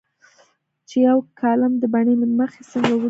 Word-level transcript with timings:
چې 0.87 0.95
یو 1.07 1.17
کالم 1.39 1.73
د 1.79 1.83
بڼې 1.93 2.13
له 2.21 2.27
مخې 2.39 2.63
څنګه 2.71 2.91
ولیکو. 2.93 2.99